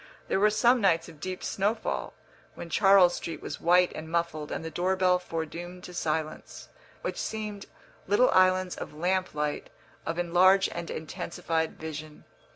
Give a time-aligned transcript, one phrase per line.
[0.29, 2.15] There were some nights of deep snowfall,
[2.55, 6.69] when Charles Street was white and muffled and the door bell foredoomed to silence,
[7.03, 7.67] which seemed
[8.07, 9.69] little islands of lamp light,
[10.03, 12.23] of enlarged and intensified vision.